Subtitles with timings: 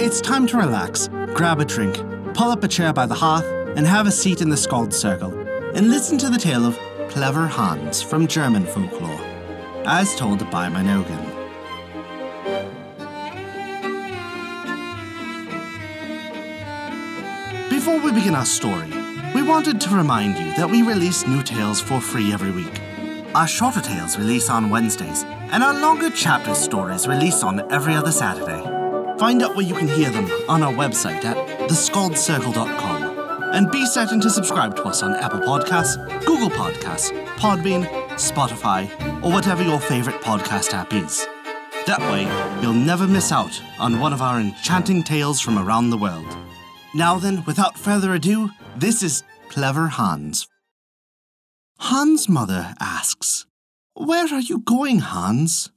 [0.00, 1.96] It's time to relax, grab a drink,
[2.32, 3.44] pull up a chair by the hearth,
[3.76, 5.36] and have a seat in the Skald Circle,
[5.74, 6.78] and listen to the tale of
[7.08, 9.20] Clever Hans from German folklore,
[9.86, 11.18] as told by Mynogan.
[17.68, 18.92] Before we begin our story,
[19.34, 22.80] we wanted to remind you that we release new tales for free every week.
[23.34, 28.12] Our shorter tales release on Wednesdays, and our longer chapter stories release on every other
[28.12, 28.67] Saturday.
[29.18, 31.36] Find out where you can hear them on our website at
[31.68, 33.18] thescaldcircle.com.
[33.52, 38.88] And be certain to subscribe to us on Apple Podcasts, Google Podcasts, Podbean, Spotify,
[39.24, 41.26] or whatever your favorite podcast app is.
[41.86, 42.24] That way,
[42.62, 46.36] you'll never miss out on one of our enchanting tales from around the world.
[46.94, 50.46] Now then, without further ado, this is Clever Hans.
[51.78, 53.46] Hans' mother asks,
[53.94, 55.70] Where are you going, Hans?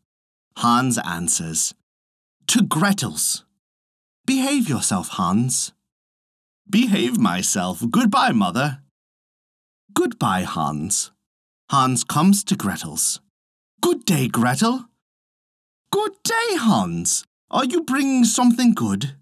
[0.57, 1.73] Hans answers,
[2.51, 3.45] To Gretel's.
[4.25, 5.71] Behave yourself, Hans.
[6.69, 7.81] Behave myself.
[7.89, 8.79] Goodbye, mother.
[9.93, 11.11] Goodbye, Hans.
[11.69, 13.21] Hans comes to Gretel's.
[13.81, 14.89] Good day, Gretel.
[15.93, 17.23] Good day, Hans.
[17.49, 19.15] Are you bringing something good?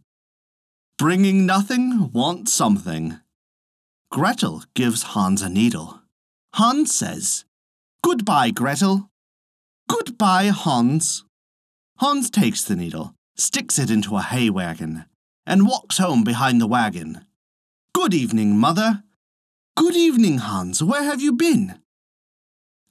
[0.98, 3.20] Bringing nothing, want something.
[4.10, 6.02] Gretel gives Hans a needle.
[6.56, 7.46] Hans says,
[8.04, 9.12] Goodbye, Gretel.
[9.88, 11.26] Goodbye, Hans.
[12.00, 15.06] Hans takes the needle, sticks it into a hay wagon,
[15.46, 17.26] and walks home behind the wagon.
[17.94, 19.04] Good evening, mother.
[19.76, 20.84] Good evening, Hans.
[20.84, 21.80] Where have you been?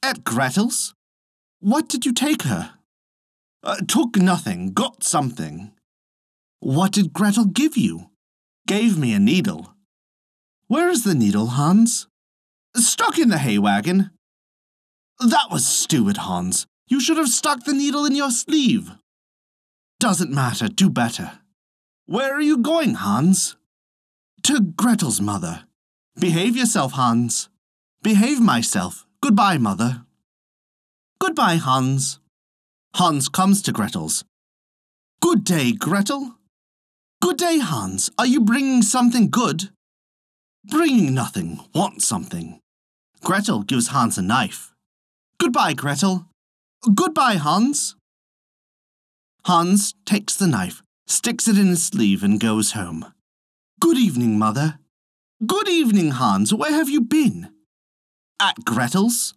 [0.02, 0.94] At Gretel's.
[1.60, 2.74] What did you take her?
[3.62, 5.72] Uh, took nothing, got something.
[6.60, 8.10] What did Gretel give you?
[8.66, 9.74] Gave me a needle.
[10.66, 12.06] Where is the needle, Hans?
[12.76, 14.10] Stuck in the hay wagon.
[15.20, 16.66] That was stupid, Hans.
[16.86, 18.92] You should have stuck the needle in your sleeve.
[20.00, 21.40] Doesn't matter, do better.
[22.06, 23.56] Where are you going, Hans?
[24.44, 25.64] To Gretel's mother.
[26.18, 27.48] Behave yourself, Hans.
[28.02, 29.06] Behave myself.
[29.20, 30.04] Goodbye, mother.
[31.20, 32.20] Goodbye, Hans.
[32.94, 34.24] Hans comes to Gretel's.
[35.20, 36.36] Good day, Gretel.
[37.20, 38.10] Good day, Hans.
[38.16, 39.70] Are you bringing something good?
[40.64, 42.60] Bringing nothing, want something.
[43.22, 44.72] Gretel gives Hans a knife.
[45.38, 46.26] Goodbye, Gretel.
[46.94, 47.96] Goodbye, Hans.
[49.48, 53.14] Hans takes the knife, sticks it in his sleeve, and goes home.
[53.80, 54.78] Good evening, mother.
[55.46, 56.52] Good evening, Hans.
[56.52, 57.48] Where have you been?
[58.38, 59.32] At Gretel's.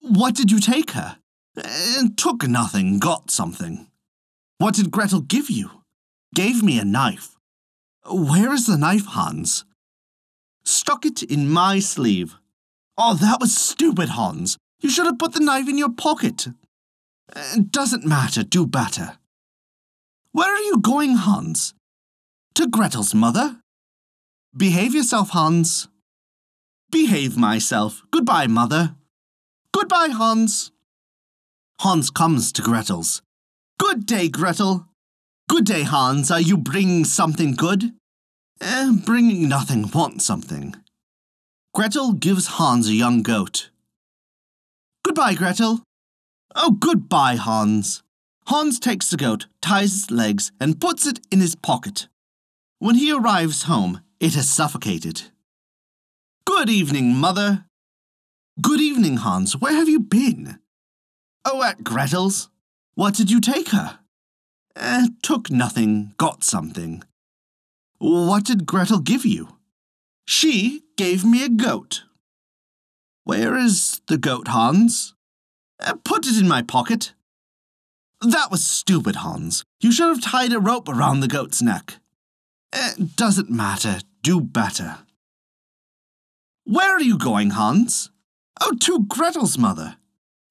[0.00, 1.18] What did you take her?
[1.58, 3.88] Uh, took nothing, got something.
[4.56, 5.82] What did Gretel give you?
[6.34, 7.36] Gave me a knife.
[8.10, 9.66] Where is the knife, Hans?
[10.64, 12.38] Stuck it in my sleeve.
[12.96, 14.56] Oh, that was stupid, Hans.
[14.80, 16.48] You should have put the knife in your pocket.
[17.36, 19.18] Uh, doesn't matter, do better.
[20.32, 21.74] Where are you going, Hans?
[22.54, 23.60] To Gretel's mother?
[24.56, 25.88] Behave yourself, Hans.
[26.90, 28.02] Behave myself.
[28.12, 28.94] Goodbye, mother.
[29.72, 30.70] Goodbye, Hans.
[31.80, 33.22] Hans comes to Gretel's.
[33.78, 34.86] Good day, Gretel.
[35.48, 36.30] Good day, Hans.
[36.30, 37.92] Are you bringing something good?
[38.60, 40.76] Eh, bringing nothing, want something.
[41.74, 43.70] Gretel gives Hans a young goat.
[45.04, 45.82] Goodbye, Gretel.
[46.54, 48.02] Oh, goodbye, Hans.
[48.50, 52.08] Hans takes the goat, ties its legs, and puts it in his pocket.
[52.80, 55.30] When he arrives home, it has suffocated.
[56.44, 57.66] Good evening, mother.
[58.60, 59.56] Good evening, Hans.
[59.56, 60.58] Where have you been?
[61.44, 62.48] Oh, at Gretel's.
[62.96, 64.00] What did you take her?
[64.74, 67.04] Eh, took nothing, got something.
[67.98, 69.58] What did Gretel give you?
[70.26, 72.02] She gave me a goat.
[73.22, 75.14] Where is the goat, Hans?
[75.80, 77.12] Eh, put it in my pocket.
[78.20, 79.64] That was stupid, Hans.
[79.80, 81.96] You should have tied a rope around the goat's neck.
[82.72, 84.00] It doesn't matter.
[84.22, 84.98] Do better.
[86.64, 88.10] Where are you going, Hans?
[88.60, 89.96] Oh, to Gretel's mother.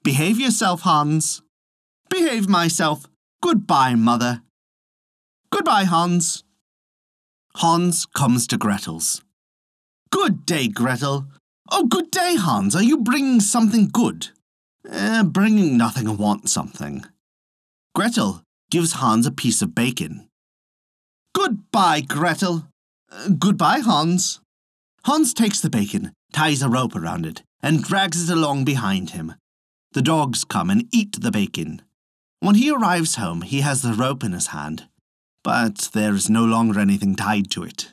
[0.04, 1.44] Behave yourself, Hans.
[2.10, 3.06] Behave myself.
[3.42, 4.42] Goodbye, mother.
[5.52, 6.44] Goodbye, Hans.
[7.56, 9.22] Hans comes to Gretel's.
[10.12, 11.28] Good day, Gretel.
[11.72, 12.76] Oh, good day, Hans.
[12.76, 14.30] Are you bringing something good?
[14.90, 17.06] Eh, bringing nothing, want something.
[18.00, 20.30] Gretel gives Hans a piece of bacon.
[21.36, 22.66] Goodbye, Gretel.
[23.12, 24.40] Uh, goodbye, Hans.
[25.04, 29.36] Hans takes the bacon, ties a rope around it, and drags it along behind him.
[29.92, 31.82] The dogs come and eat the bacon.
[32.40, 34.88] When he arrives home, he has the rope in his hand,
[35.44, 37.92] but there is no longer anything tied to it.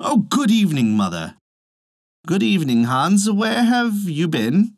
[0.00, 1.34] Oh, good evening, mother.
[2.26, 3.30] Good evening, Hans.
[3.30, 4.72] Where have you been?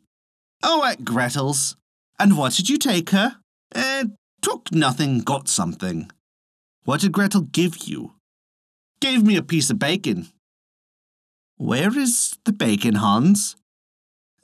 [0.61, 1.77] Oh, at Gretel's.
[2.19, 3.37] And what did you take her?
[3.73, 4.05] Eh,
[4.41, 6.11] took nothing, got something.
[6.83, 8.13] What did Gretel give you?
[9.01, 10.27] Gave me a piece of bacon.
[11.57, 13.55] Where is the bacon, Hans?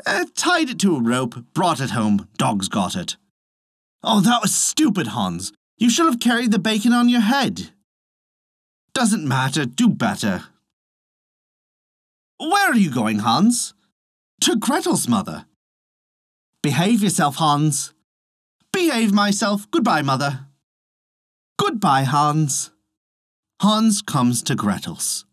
[0.05, 3.15] Uh, tied it to a rope, brought it home, dogs got it.
[4.03, 5.51] Oh, that was stupid, Hans.
[5.77, 7.71] You should have carried the bacon on your head.
[8.93, 10.43] Doesn't matter, do better.
[12.37, 13.73] Where are you going, Hans?
[14.41, 15.45] To Gretel's mother.
[16.61, 17.94] Behave yourself, Hans.
[18.75, 19.71] Behave myself.
[19.71, 20.47] Goodbye, mother.
[21.57, 22.71] Goodbye, Hans.
[23.61, 25.23] Hans comes to Gretel's.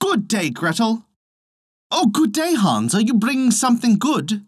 [0.00, 1.04] Good day, Gretel.
[1.90, 2.94] Oh, good day, Hans.
[2.94, 4.46] Are you bringing something good?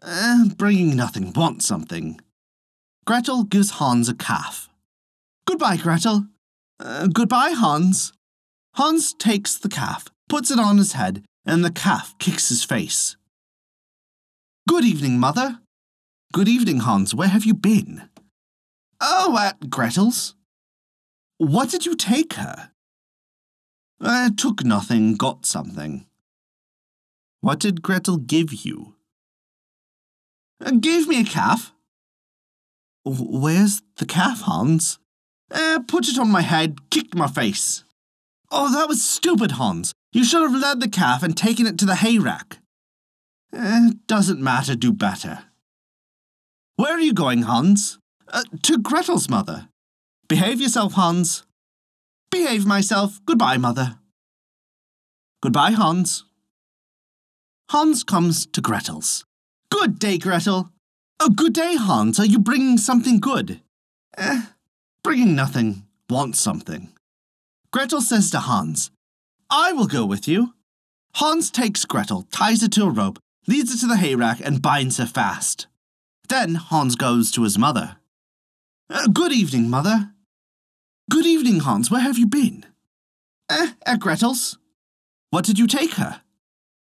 [0.00, 2.18] Uh, bringing nothing, want something.
[3.04, 4.70] Gretel gives Hans a calf.
[5.46, 6.28] Goodbye, Gretel.
[6.82, 8.14] Uh, goodbye, Hans.
[8.76, 13.16] Hans takes the calf, puts it on his head, and the calf kicks his face.
[14.66, 15.58] Good evening, Mother.
[16.32, 17.12] Good evening, Hans.
[17.12, 18.08] Where have you been?
[19.00, 20.36] Oh, at Gretel's.
[21.38, 22.70] What did you take her?
[24.00, 26.06] I took nothing, got something.
[27.40, 28.94] What did Gretel give you?
[30.80, 31.72] Gave me a calf.
[33.04, 35.00] Where's the calf, Hans?
[35.50, 37.82] Uh, put it on my head, kicked my face.
[38.52, 39.92] Oh, that was stupid, Hans.
[40.12, 42.58] You should have led the calf and taken it to the hay rack.
[43.52, 45.49] Uh, doesn't matter, do better.
[46.80, 47.98] Where are you going, Hans?
[48.26, 49.68] Uh, to Gretel's mother.
[50.28, 51.42] Behave yourself, Hans.
[52.30, 53.20] Behave myself.
[53.26, 53.98] Goodbye, mother.
[55.42, 56.24] Goodbye, Hans.
[57.68, 59.26] Hans comes to Gretel's.
[59.70, 60.70] Good day, Gretel.
[61.20, 62.18] Oh, good day, Hans.
[62.18, 63.60] Are you bringing something good?
[64.16, 64.46] Eh,
[65.04, 65.84] bringing nothing.
[66.08, 66.88] Want something.
[67.74, 68.90] Gretel says to Hans,
[69.50, 70.54] I will go with you.
[71.16, 74.96] Hans takes Gretel, ties her to a rope, leads her to the hayrack, and binds
[74.96, 75.66] her fast.
[76.30, 77.96] Then Hans goes to his mother.
[78.88, 80.12] Uh, good evening, mother.
[81.10, 81.90] Good evening, Hans.
[81.90, 82.64] Where have you been?
[83.50, 84.56] Eh, at Gretel's.
[85.30, 86.22] What did you take her?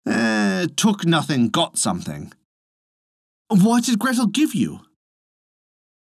[0.06, 2.34] Eh, took nothing, got something.
[3.48, 4.80] What did Gretel give you?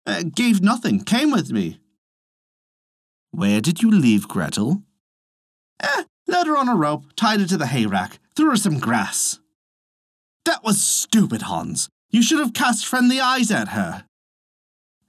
[0.06, 1.82] Uh, gave nothing, came with me.
[3.32, 4.82] Where did you leave Gretel?
[5.82, 9.40] Eh, led her on a rope, tied her to the hayrack, threw her some grass.
[10.46, 11.90] That was stupid, Hans.
[12.16, 14.06] You should have cast friendly eyes at her.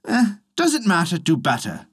[0.05, 1.87] Eh, doesn't matter, do better.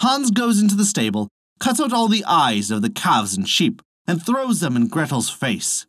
[0.00, 1.28] Hans goes into the stable,
[1.58, 5.30] cuts out all the eyes of the calves and sheep, and throws them in Gretel's
[5.30, 5.86] face.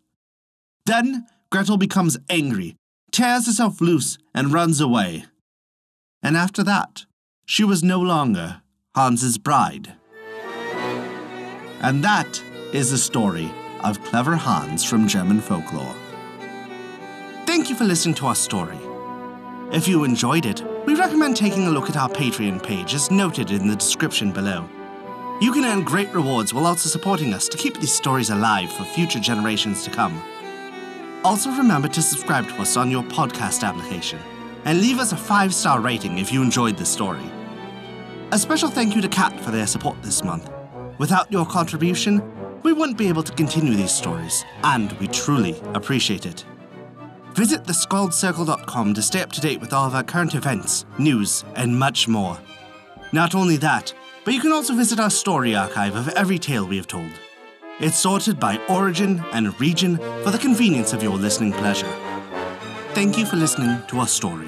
[0.85, 2.77] Then Gretel becomes angry,
[3.11, 5.25] tears herself loose, and runs away.
[6.23, 7.05] And after that,
[7.45, 8.61] she was no longer
[8.95, 9.95] Hans's bride.
[11.81, 12.41] And that
[12.71, 13.51] is the story
[13.83, 15.93] of Clever Hans from German folklore.
[17.45, 18.77] Thank you for listening to our story.
[19.71, 23.51] If you enjoyed it, we recommend taking a look at our Patreon page as noted
[23.51, 24.69] in the description below.
[25.41, 28.83] You can earn great rewards while also supporting us to keep these stories alive for
[28.83, 30.21] future generations to come.
[31.23, 34.19] Also, remember to subscribe to us on your podcast application
[34.65, 37.29] and leave us a five star rating if you enjoyed this story.
[38.31, 40.49] A special thank you to Cat for their support this month.
[40.99, 42.21] Without your contribution,
[42.61, 46.45] we wouldn't be able to continue these stories, and we truly appreciate it.
[47.41, 51.75] Visit thescaldcircle.com to stay up to date with all of our current events, news, and
[51.75, 52.37] much more.
[53.13, 53.91] Not only that,
[54.23, 57.09] but you can also visit our story archive of every tale we have told.
[57.79, 61.91] It's sorted by origin and region for the convenience of your listening pleasure.
[62.93, 64.47] Thank you for listening to our story.